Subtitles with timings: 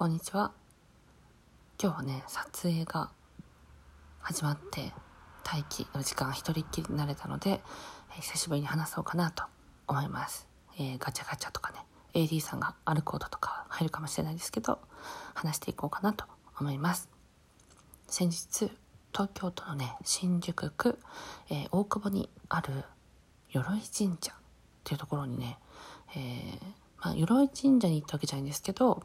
[0.00, 0.52] こんにちは。
[1.78, 3.10] 今日はね、撮影が
[4.20, 4.94] 始まって、
[5.44, 7.60] 待機の時間一人っきりになれたので、
[8.16, 9.44] えー久しぶりに話そうかなと
[9.86, 10.48] 思います。
[10.78, 11.80] えーガチャガチャとかね、
[12.14, 14.78] AD さんがあるコードとか入るかもしれないですけど、
[15.34, 16.24] 話していこうかなと
[16.58, 17.10] 思います。
[18.06, 18.70] 先日、
[19.12, 20.98] 東京都のね、新宿区、
[21.50, 22.84] えー大久保にある
[23.50, 24.36] 鎧神社っ
[24.82, 25.58] ていうところにね、
[26.16, 26.58] えー
[27.04, 29.02] まあ、鎧神社に行ったわけじゃないんですけど、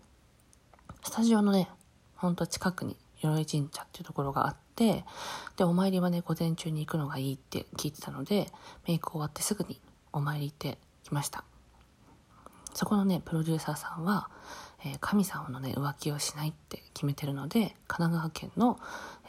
[1.05, 1.69] スタジオのね、
[2.15, 5.05] ほんと近くに鎧神社っていうところがあって、
[5.55, 8.47] で、お参りはね、午前中に行くのがいいって聞いてたので、
[8.87, 9.79] メイク終わってすぐに
[10.13, 11.43] お参り行ってきました。
[12.73, 14.31] そこのね、プロデューサーさんは、
[14.83, 18.79] えー神様のね、浮気をしないって決めてるので、神奈川県の、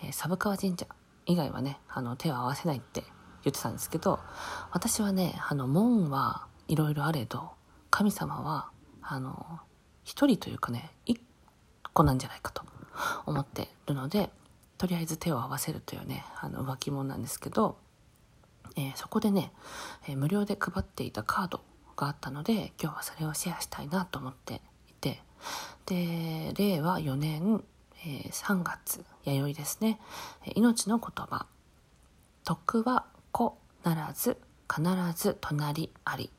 [0.03, 0.87] えー寒川神社
[1.27, 3.05] 以外はね、あの、手を合わせないって
[3.45, 4.19] 言ってたんですけど、
[4.73, 7.51] 私はね、あの、門はいろいろあれど、
[7.91, 8.71] 神様は、
[9.03, 9.61] あの、
[10.05, 11.21] 一人というかね、一
[11.97, 12.63] 個なんじゃないかと
[13.25, 14.29] 思ってるので、
[14.77, 17.79] とりあえず手を合わせるというね、あの、浮気者なんですけど、
[18.77, 19.51] えーそこでね、
[20.07, 21.63] えー無料で配っていたカード
[21.97, 25.23] があったので、今日はそれをシェアしたいなと思っていて、
[25.87, 27.65] で、令和4年、
[28.05, 29.99] えー3月、弥生ですね、
[30.55, 31.47] 命の言葉、
[32.45, 34.37] 徳は子ならず、
[34.71, 34.83] 必
[35.15, 36.31] ず隣あり。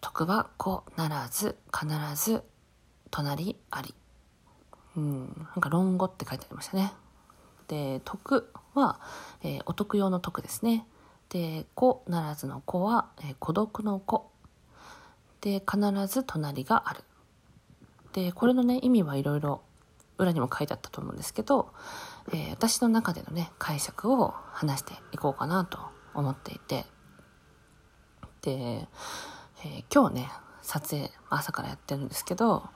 [0.00, 2.42] 徳は子ならず、必ず
[3.10, 3.94] 隣あり。
[4.98, 6.92] うん、なんか論語って書いてありましたね。
[7.68, 8.98] で、徳は、
[9.44, 10.86] えーお得用の徳ですね。
[11.28, 14.32] で、子ならずの子は、えー孤独の子。
[15.40, 15.78] で、必
[16.12, 17.04] ず隣がある。
[18.12, 19.62] で、これのね、意味はいろいろ
[20.18, 21.72] 裏にも書いてあったと思うんですけど、
[22.32, 25.78] えー私の中でのね、解釈を話していこうかなと
[26.12, 26.86] 思っていて、
[28.42, 28.88] で、
[29.64, 30.30] え今日ね、
[30.62, 32.68] 撮影、朝からやってるんですけど、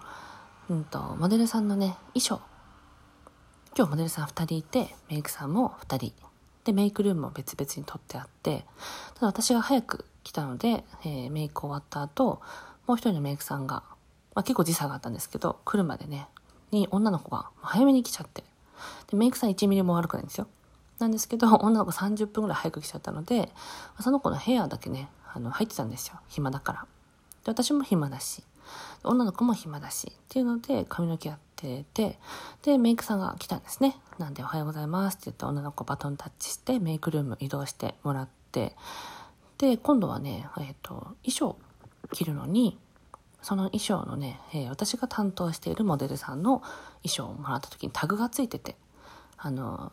[0.72, 2.40] うんと、モデルさんのね、衣装。
[3.76, 6.14] 今日モデルさん2人いて、メイクさんも2人。
[6.64, 8.64] で、メイクルームも別々に取ってあって、
[9.12, 12.40] ただ私が早く来たので、えーメイク終わった後、
[12.86, 13.82] もう一人のメイクさんが、
[14.34, 16.26] まあ、結構時差があったんですけど、来るまでね、
[16.70, 18.42] に女の子が早めに来ちゃって。
[19.08, 20.46] で、メイクさん1ミリも悪くないんですよ。
[21.00, 23.52] なんですけど、女の子30分ぐらい早く来ちゃったので、
[24.00, 26.18] その子のヘアだけね、あの、入ってたんですよ。
[26.28, 26.86] 暇だから。
[27.44, 28.42] で、私も暇だし、
[29.04, 32.18] 女の子も暇だし、っていうので、髪の毛やってて、
[32.62, 33.96] で、メイクさんが来たんですね。
[34.18, 38.76] なんで、おはようございますって言って、女の子バトンタッチして、メイクルーム移動してもらって、
[39.58, 41.56] で、今度はね、えっ、と、衣装
[42.12, 42.78] 着るのに、
[43.42, 46.60] その衣装のね、えー私が担当しているモデルさんの
[47.02, 48.76] 衣装をもらった時にタグがついてて、
[49.36, 49.92] あの、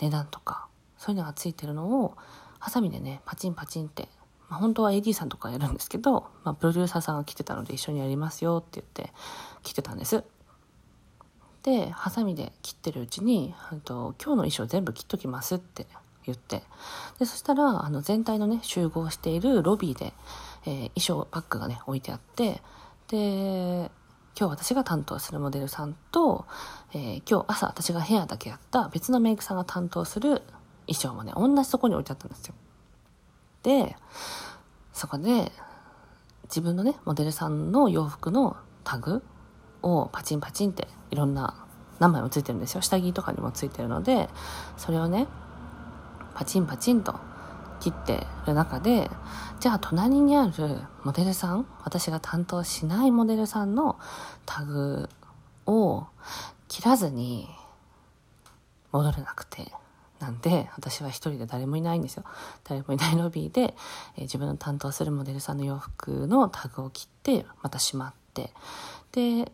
[0.00, 0.68] 値段とか、
[0.98, 2.16] そういうのがついてるのを、
[2.58, 4.08] ハサミでね、パチンパチンって、
[4.48, 9.12] まあ、本当は AD さんとかやるんですけど、まあ、プロデューサーさんが来てたので一緒にやりますよって言って
[9.62, 10.24] 来てたんです。
[11.62, 13.54] で、ハサミで切ってるうちに、
[13.84, 15.86] と今日の衣装全部切っときますって
[16.24, 16.62] 言って、
[17.18, 20.14] で、そしたら、あの、全体のね、集合しているロビーで、
[20.64, 22.62] えー衣装バッグがね、置いてあって、
[23.08, 23.90] で、
[24.38, 26.46] 今日私が担当するモデルさんと、
[26.94, 30.42] えー今日朝私がヘアだけやった別のメイクさんが担当する
[30.86, 32.54] 衣装もね、同じとこに置いてあったんですよ。
[33.62, 33.96] で、
[34.92, 35.52] そこで、
[36.44, 39.22] 自分のね、モデルさんの洋服のタグ
[39.82, 41.66] をパチンパチンっていろんな
[41.98, 42.80] 何枚もついてるんですよ。
[42.80, 44.28] 下着とかにもついてるので、
[44.76, 45.26] それをね、
[46.34, 47.14] パチンパチンと
[47.80, 49.10] 切ってる中で、
[49.60, 53.98] じゃあ隣にあるモデルさん、私が担当しないモデルさんの
[54.46, 55.08] タグ
[55.66, 56.06] を
[56.68, 57.48] 切らずに
[58.92, 59.72] 戻れなくて、
[60.20, 62.24] なんで私は一人で誰もいないんですよ。
[62.64, 63.74] 誰もいないロビーで、
[64.16, 68.52] えー自分の担当するモデルさんの洋服のタグを切って、またしまって、
[69.12, 69.52] で、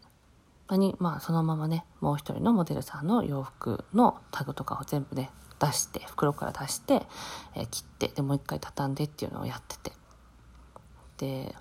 [0.69, 5.31] まに、まあそのままね、もう一人のモデルさんの洋服のタグとかを全部ね、
[5.61, 7.03] 出して、袋から出して、
[7.55, 9.93] えー切って、で、もう一回畳んでっていうのをやってて。
[11.19, 11.55] で、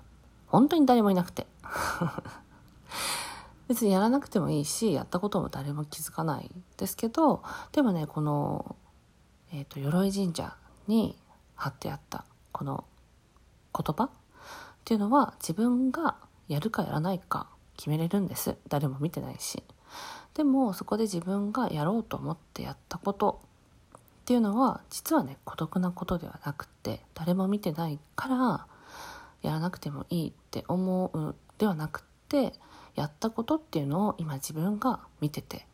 [0.46, 1.46] 本当に誰もいなくて。
[3.68, 7.42] 別にやらなくてもいいし、やったことも誰も気づかないですけど、
[7.72, 8.76] でもね、この、
[9.54, 10.56] えっ、と、鎧神社
[10.88, 11.16] に
[11.54, 12.84] 貼ってあった、この
[13.72, 14.10] 言葉っ
[14.84, 16.16] ていうのは自分が
[16.48, 17.46] やるかやらないか
[17.76, 18.56] 決めれるんです。
[18.68, 19.62] 誰も見てないし。
[20.34, 23.42] でも、そこで自分がやろうと思ってやったこと
[23.96, 28.66] っていうのは、実はね、孤独なことではなくて、誰も見てないから、
[29.42, 32.54] やらなくてもいいって思うではなくて、
[32.96, 35.64] やったことっていうのを今自分が見てて、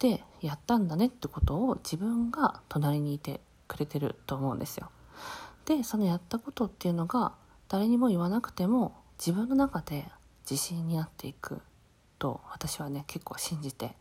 [0.00, 4.90] で、やったんだねってことを自分が隣にいてくれてると思うんですよ。
[5.66, 7.34] で、そのやったことっていうのが
[7.68, 10.06] 誰にも言わなくても自分の中で
[10.50, 11.60] 自信になっていく
[12.18, 13.94] と私はね結構信じて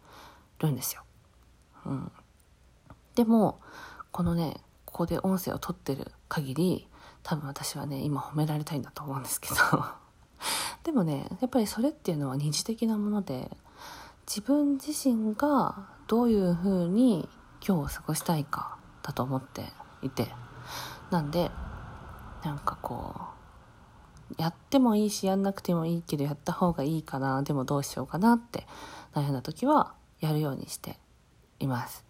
[0.60, 1.04] るんですよ。
[1.86, 2.12] うん、
[3.16, 3.60] でも
[4.12, 6.88] このねここで音声を取ってる限り
[7.22, 9.56] 多分私はね今褒められたいんだと思うんですけど
[10.84, 13.56] でもねやっぱりそれっていうのは二次的なもので
[14.30, 17.28] 自分自身がどういうふうに
[17.68, 19.64] 今日を過ごしたいかだと思って
[20.04, 20.28] いて。
[21.10, 21.50] なんで
[22.44, 23.16] なんかこ
[24.32, 27.42] うやってもいいしやんなくてもいいけどやった方がいいかな。
[27.42, 28.68] でもどうしようかなって
[29.14, 30.98] 悩んだ時はやるようにして
[31.60, 32.06] います。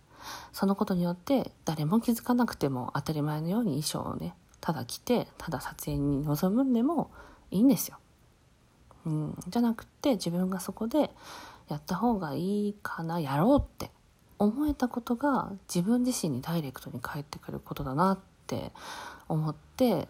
[0.51, 7.09] そのことによって誰も気づかなくても当たり前のように衣装をねただ着てただ撮影に臨むんでも
[7.51, 7.97] いいんですよ、
[9.05, 11.09] うん、じゃなくて自分がそこで
[11.69, 13.91] やった方がいいかなやろうって
[14.39, 18.71] 思えたことが自分自身にダイレクトに返ってくることだなって
[19.27, 20.07] 思って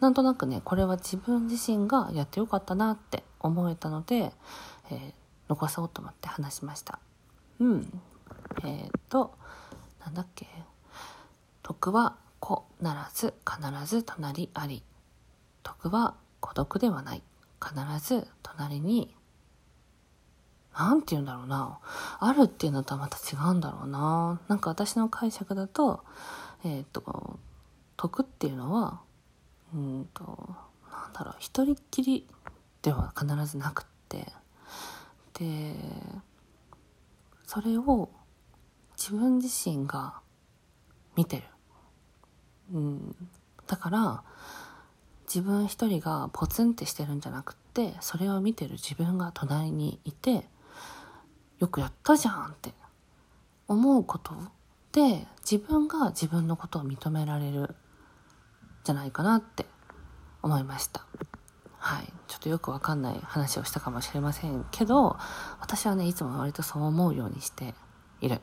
[0.00, 4.32] なんとなくねこれは自分自身がやってよかったなって思えたので、
[4.90, 5.12] えー、
[5.48, 6.98] 残そうと思って話しました。
[7.60, 8.00] うん。
[8.64, 9.34] えっ、と
[10.04, 10.46] なんだっけ。
[11.62, 14.82] 徳は子ならず必ず隣あり。
[15.62, 17.22] 徳は孤独ではない。
[17.60, 17.74] 必
[18.04, 19.14] ず隣に
[20.74, 21.78] なんて言うんだろうな。
[22.18, 24.40] あるっていうのとはまた違うんだろうな。
[24.48, 26.04] なんか私の解釈だと、
[26.64, 27.38] えっ、と、
[27.96, 29.00] 徳っていうのは、
[29.74, 30.22] うんと、
[30.90, 32.26] なんだろう、一人っきり
[32.82, 34.26] では必ずなくって、
[35.34, 35.74] で、
[37.46, 38.08] それを
[38.96, 40.20] 自分自身が
[41.16, 41.42] 見てる。
[42.72, 43.16] うん、
[43.66, 44.22] だから、
[45.34, 50.46] 自分一人がポツンってしてるんじゃなくてそれを見てる自分が隣にいて
[51.62, 52.74] よくやったじゃんって。
[53.68, 54.34] 思うこと
[54.90, 57.74] で自分が自分のことを認められる
[58.84, 59.64] じゃないかなって
[60.42, 61.06] 思いました。
[61.78, 62.12] はい。
[62.26, 65.16] ちょっとよくわかんない話をしたかもしれませんけど
[65.60, 67.74] 私はねいつも割とそう思うようにして
[68.20, 68.40] いる。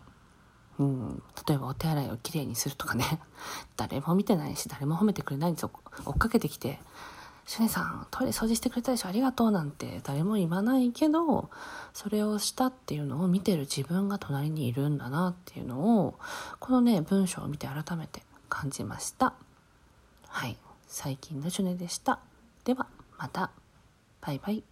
[0.80, 1.24] うん。
[1.46, 3.04] 例えばお手洗いをきれいにするとかね。
[3.76, 5.72] 誰も見てないし誰も褒めてくれないんですよ
[6.06, 6.80] 追っかけてきて
[7.50, 11.50] シュネさん、トイレ掃除してくれたでしょありがとうなんて誰も言わないけど、
[11.94, 16.20] それをしたっていうのを見てる自分が隣にいるんだなっていうのを、
[16.60, 19.34] このね、文章を見て改めて感じました。
[20.28, 20.58] はい。
[20.88, 22.20] 最近のシュネでした。
[22.66, 22.86] では、
[23.18, 23.50] また。
[24.22, 24.69] バイバイ。